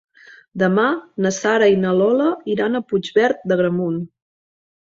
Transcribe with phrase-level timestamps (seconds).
[0.61, 0.85] Demà
[1.25, 4.01] na Sara i na Lola iran a Puigverd d'Agramunt.